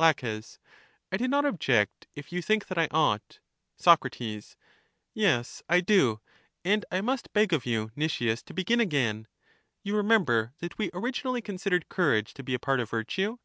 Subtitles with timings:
[0.00, 0.12] La,
[1.12, 3.38] I do not object if you think that I ought.
[3.76, 4.02] Soc,
[5.14, 6.20] Yes, I do;
[6.64, 9.28] and I must beg of you, Nicias, to begin again.
[9.84, 13.38] You remember that we originally con sidered courage to be a part of virtue.